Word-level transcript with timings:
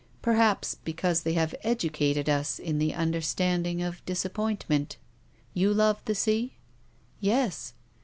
Perhaps, 0.23 0.77
because 0.83 1.21
they 1.21 1.33
have 1.33 1.53
educated 1.61 2.27
us 2.27 2.57
in 2.57 2.79
the 2.79 2.91
understanding 2.95 3.83
of 3.83 4.03
disap 4.07 4.33
pointment. 4.33 4.95
You 5.53 5.71
love 5.75 6.01
the 6.05 6.15
sea?"" 6.15 6.55
Yes." 7.19 7.75